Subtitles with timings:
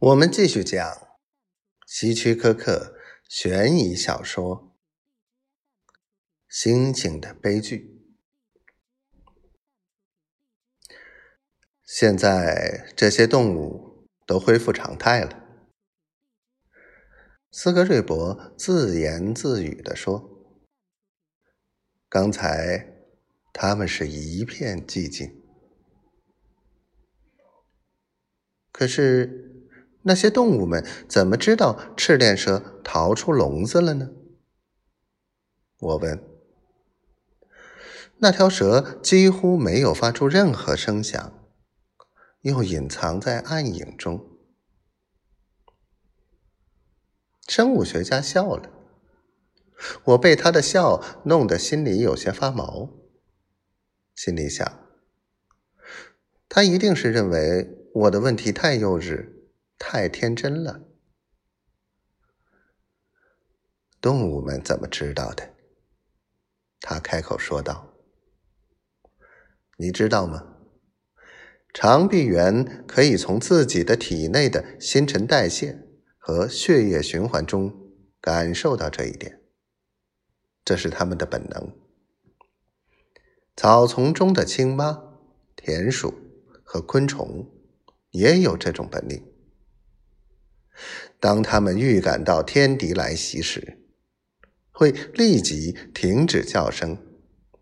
[0.00, 1.18] 我们继续讲
[1.86, 2.96] 希区柯克
[3.28, 4.74] 悬疑小说
[6.48, 8.02] 《星星的悲剧》。
[11.84, 15.68] 现在这些动物都恢复常态了，
[17.50, 20.56] 斯格瑞博自言自语地说
[22.08, 23.04] ：“刚才
[23.52, 25.42] 他们是一片寂静，
[28.72, 29.48] 可是。”
[30.02, 34.10] 那些动物们怎么知道赤链蛇逃出笼子了呢？
[35.78, 36.22] 我问。
[38.18, 41.32] 那条蛇几乎没有发出任何声响，
[42.42, 44.26] 又隐藏在暗影中。
[47.48, 48.70] 生物学家笑了，
[50.04, 52.90] 我被他的笑弄得心里有些发毛。
[54.14, 54.86] 心里想，
[56.48, 59.39] 他一定是认为我的问题太幼稚。
[59.82, 60.82] 太天真了。
[63.98, 65.54] 动物们怎么知道的？
[66.80, 67.94] 他开口说道
[69.78, 70.58] ：“你知道吗？
[71.72, 77.90] 长臂猿可以从自己的体内的新陈代谢和血液循环中
[78.20, 79.40] 感受到这一点，
[80.62, 81.74] 这是他们的本能。
[83.56, 85.18] 草丛中的青蛙、
[85.56, 86.12] 田鼠
[86.62, 87.50] 和昆虫
[88.10, 89.26] 也有这种本领。”
[91.20, 93.78] 当他们预感到天敌来袭时，
[94.72, 96.96] 会立即停止叫声，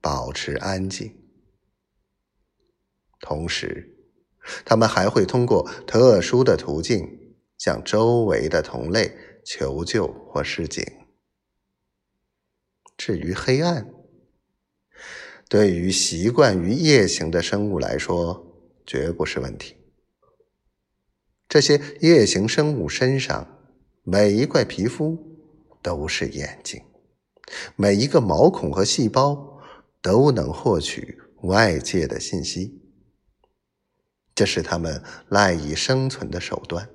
[0.00, 1.16] 保持安静。
[3.18, 3.96] 同时，
[4.64, 10.84] 他们还会通过特殊的途径向周围的同类求救或示警。
[12.98, 13.90] 至于黑暗，
[15.48, 19.76] 对于习惯于夜行的生物来说，绝不是问题。
[21.56, 23.58] 这些夜行生物身上
[24.02, 25.16] 每一块皮肤
[25.80, 26.82] 都是眼睛，
[27.76, 29.58] 每一个毛孔和细胞
[30.02, 32.82] 都能获取外界的信息，
[34.34, 36.90] 这是他们赖以生存的手段。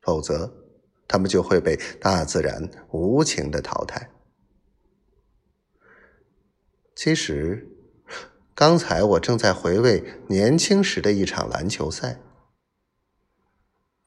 [0.00, 0.54] 否则，
[1.08, 4.12] 他们就会被大自然无情的淘汰。
[6.94, 7.66] 其实，
[8.54, 12.20] 刚才我正在回味年轻时的一场篮球赛。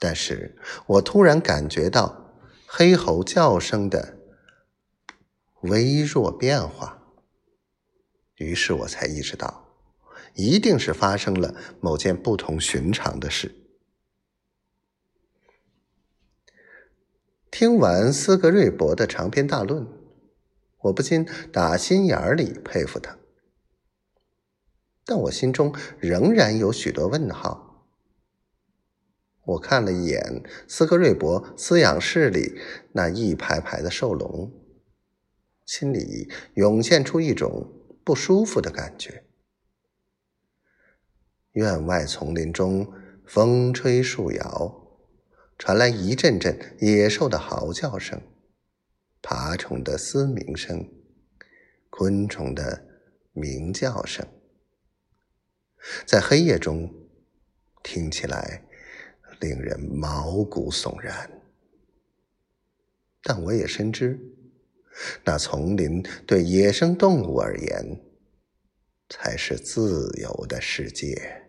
[0.02, 2.34] 但是我突然感觉到
[2.66, 4.18] 黑猴叫声的
[5.62, 7.04] 微弱变化，
[8.36, 9.68] 于是我才意识到，
[10.36, 13.54] 一定是发生了某件不同寻常的事。
[17.52, 19.86] 听完斯格瑞伯的长篇大论，
[20.84, 23.18] 我不禁打心眼里佩服他，
[25.04, 27.69] 但我心中仍然有许多问号。
[29.50, 32.60] 我看了一眼斯科瑞博饲养室里
[32.94, 34.52] 那一排排的兽笼，
[35.66, 37.68] 心里涌现出一种
[38.04, 39.24] 不舒服的感觉。
[41.54, 42.94] 院外丛林中，
[43.26, 45.00] 风吹树摇，
[45.58, 48.22] 传来一阵阵野兽的嚎叫声、
[49.20, 50.88] 爬虫的嘶鸣声、
[51.90, 52.86] 昆虫的
[53.34, 54.28] 鸣叫声，
[56.06, 56.94] 在黑夜中
[57.82, 58.69] 听起来。
[59.40, 61.30] 令人毛骨悚然，
[63.24, 64.20] 但我也深知，
[65.24, 68.02] 那丛林对野生动物而言，
[69.10, 71.49] 才是自由的世界。